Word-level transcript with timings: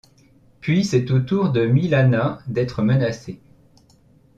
Puis, 0.61 0.83
c’est 0.83 1.11
au 1.11 1.19
tour 1.19 1.51
de 1.51 1.63
Milana 1.67 2.39
d’être 2.47 2.81
menacée. 2.81 3.39